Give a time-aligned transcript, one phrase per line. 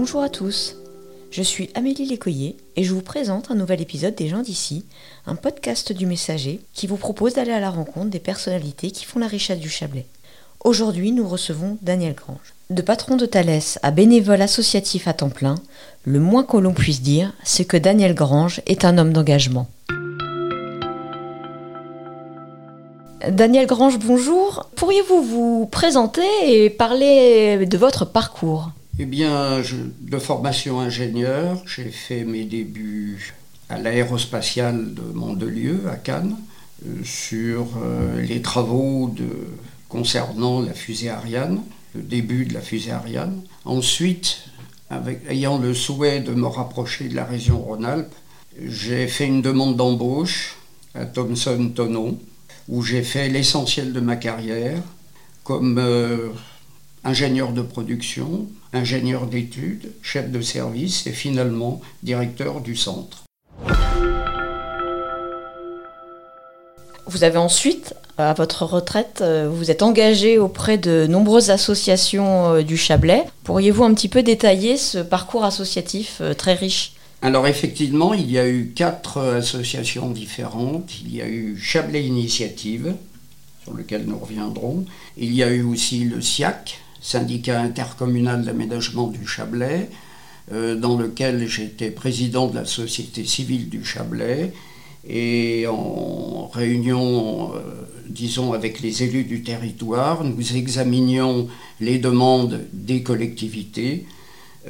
[0.00, 0.76] Bonjour à tous,
[1.32, 4.84] je suis Amélie Lécoyer et je vous présente un nouvel épisode des gens d'ici,
[5.26, 9.18] un podcast du Messager qui vous propose d'aller à la rencontre des personnalités qui font
[9.18, 10.06] la richesse du Chablais.
[10.62, 12.54] Aujourd'hui, nous recevons Daniel Grange.
[12.70, 15.56] De patron de Thalès à bénévole associatif à temps plein,
[16.04, 19.66] le moins que l'on puisse dire, c'est que Daniel Grange est un homme d'engagement.
[23.28, 24.70] Daniel Grange, bonjour.
[24.76, 28.70] Pourriez-vous vous présenter et parler de votre parcours?
[29.00, 29.62] Eh bien,
[30.00, 33.32] de formation ingénieur, j'ai fait mes débuts
[33.68, 36.36] à l'aérospatiale de Mandelieu, à Cannes,
[36.84, 39.14] euh, sur euh, les travaux
[39.88, 41.60] concernant la fusée Ariane,
[41.94, 43.40] le début de la fusée Ariane.
[43.64, 44.38] Ensuite,
[45.28, 48.14] ayant le souhait de me rapprocher de la région Rhône-Alpes,
[48.66, 50.56] j'ai fait une demande d'embauche
[50.96, 52.18] à Thomson Tonon
[52.68, 54.82] où j'ai fait l'essentiel de ma carrière
[55.44, 56.30] comme euh,
[57.04, 63.24] ingénieur de production, ingénieur d'études, chef de service et finalement directeur du centre.
[67.06, 72.62] Vous avez ensuite, à votre retraite, euh, vous êtes engagé auprès de nombreuses associations euh,
[72.62, 73.24] du Chablais.
[73.44, 76.92] Pourriez-vous un petit peu détailler ce parcours associatif très riche?
[77.22, 81.00] Alors effectivement, il y a eu quatre associations différentes.
[81.02, 82.94] Il y a eu Chablais Initiative,
[83.64, 84.84] sur lequel nous reviendrons.
[85.16, 89.90] Il y a eu aussi le SIAC, syndicat intercommunal d'aménagement du Chablais,
[90.52, 94.52] euh, dans lequel j'étais président de la société civile du Chablais.
[95.08, 97.60] Et en réunion, euh,
[98.08, 101.48] disons, avec les élus du territoire, nous examinions
[101.80, 104.06] les demandes des collectivités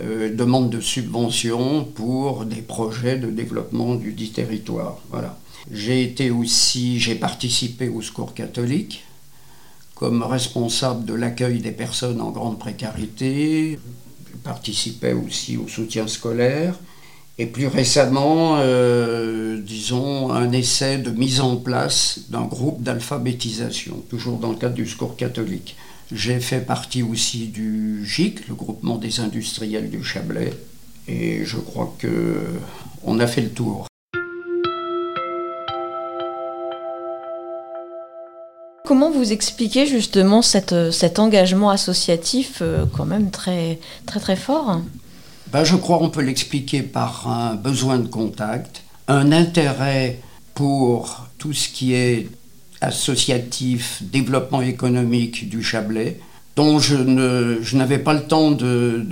[0.00, 4.98] euh, demande de subvention pour des projets de développement du dit territoire.
[5.10, 5.38] Voilà.
[5.72, 9.02] J'ai été aussi, j'ai participé au Secours catholique
[9.98, 13.78] comme responsable de l'accueil des personnes en grande précarité.
[14.30, 16.74] Je participais aussi au soutien scolaire.
[17.40, 24.38] Et plus récemment, euh, disons, un essai de mise en place d'un groupe d'alphabétisation, toujours
[24.38, 25.76] dans le cadre du secours catholique.
[26.10, 30.52] J'ai fait partie aussi du GIC, le groupement des industriels du Chablais,
[31.06, 32.44] et je crois que
[33.04, 33.87] on a fait le tour.
[38.88, 44.80] Comment vous expliquez justement cet engagement associatif euh, quand même très très très fort?
[45.52, 50.20] Ben, Je crois qu'on peut l'expliquer par un besoin de contact, un intérêt
[50.54, 52.30] pour tout ce qui est
[52.80, 56.18] associatif développement économique du Chablais,
[56.58, 59.06] dont je, n'avais pas le temps de,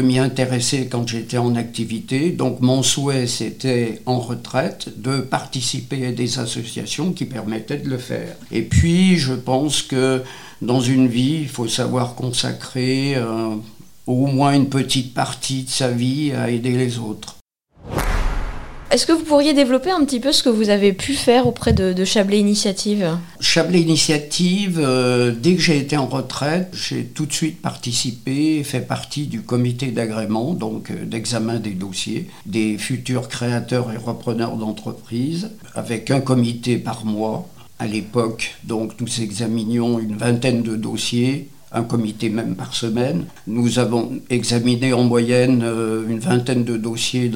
[0.00, 2.30] m'y intéresser quand j'étais en activité.
[2.30, 7.98] Donc mon souhait, c'était en retraite de participer à des associations qui permettaient de le
[7.98, 8.34] faire.
[8.50, 10.22] Et puis, je pense que
[10.62, 13.56] dans une vie, il faut savoir consacrer euh,
[14.06, 17.37] au moins une petite partie de sa vie à aider les autres.
[18.90, 21.74] Est-ce que vous pourriez développer un petit peu ce que vous avez pu faire auprès
[21.74, 23.18] de, Chablais Initiative?
[23.38, 28.64] Chablais Initiative, euh, dès que j'ai été en retraite, j'ai tout de suite participé et
[28.64, 34.56] fait partie du comité d'agrément, donc euh, d'examen des dossiers, des futurs créateurs et repreneurs
[34.56, 37.46] d'entreprises, avec un comité par mois.
[37.78, 43.26] À l'époque, donc nous examinions une vingtaine de dossiers un comité même par semaine.
[43.46, 47.30] Nous avons examiné en moyenne euh, une vingtaine de dossiers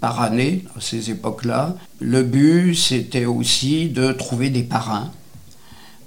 [0.00, 1.76] par année à ces époques-là.
[1.98, 5.10] Le but, c'était aussi de trouver des parrains,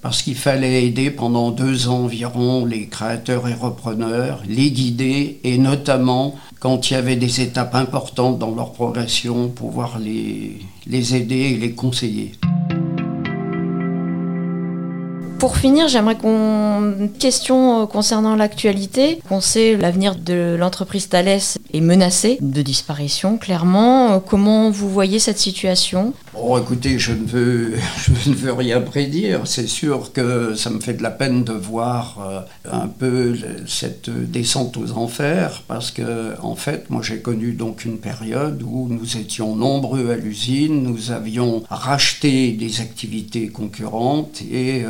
[0.02, 5.58] parce qu'il fallait aider pendant deux ans environ les créateurs et repreneurs, les guider, et
[5.58, 11.36] notamment quand il y avait des étapes importantes dans leur progression, pouvoir les, les aider
[11.36, 12.34] et les conseiller.
[15.44, 19.20] Pour finir, j'aimerais qu'on question euh, concernant l'actualité.
[19.30, 21.42] On sait l'avenir de l'entreprise Thales
[21.74, 24.14] est menacé de disparition, clairement.
[24.14, 26.14] Euh, comment vous voyez cette situation?
[26.34, 27.74] Bon, écoutez, je ne veux,
[28.24, 29.42] je ne veux rien prédire.
[29.44, 32.40] C'est sûr que ça me fait de la peine de voir euh,
[32.72, 33.36] un peu
[33.68, 38.88] cette descente aux enfers, parce que en fait, moi, j'ai connu donc une période où
[38.90, 44.86] nous étions nombreux à l'usine, nous avions racheté des activités concurrentes et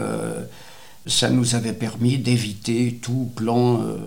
[1.06, 3.98] ça nous avait permis d'éviter tout plan euh,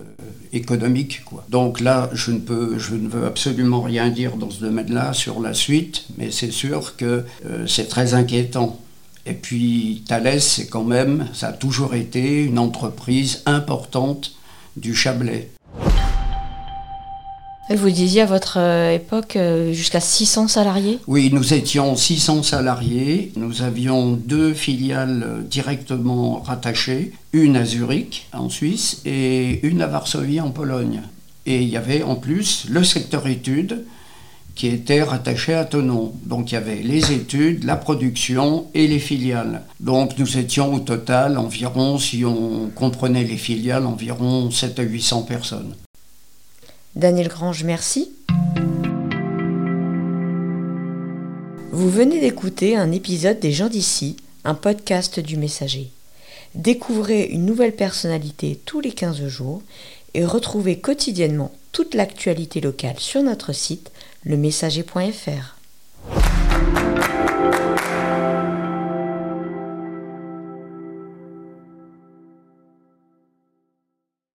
[0.51, 1.21] économique.
[1.49, 6.31] Donc là, je ne, veux absolument rien dire dans ce domaine-là sur la suite, mais
[6.31, 8.79] c'est sûr que euh, c'est très inquiétant.
[9.25, 14.33] Et puis Thales, c'est quand même, ça a toujours été une entreprise importante
[14.75, 15.49] du Chablais.
[17.69, 20.99] Vous disiez à votre euh, époque euh, jusqu'à 600 salariés?
[21.05, 23.33] Oui, nous étions 600 salariés.
[23.35, 29.87] Nous avions deux filiales euh, directement rattachées, une à Zurich en Suisse et une à
[29.87, 31.01] Varsovie en Pologne.
[31.45, 33.83] Et il y avait en plus le secteur études
[34.55, 36.13] qui était rattaché à Tonon.
[36.23, 39.63] Donc il y avait les études, la production et les filiales.
[39.81, 45.23] Donc nous étions au total environ, si on comprenait les filiales, environ 7 à 800
[45.23, 45.75] personnes.
[46.97, 48.11] Daniel Grange, merci.
[51.71, 55.91] Vous venez d'écouter un épisode des gens d'ici, un podcast du messager.
[56.55, 59.61] Découvrez une nouvelle personnalité tous les 15 jours
[60.15, 63.91] et retrouvez quotidiennement toute l'actualité locale sur notre site
[64.23, 65.56] lemessager.fr.